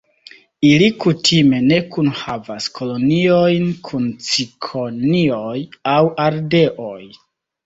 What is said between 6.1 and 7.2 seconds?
ardeoj.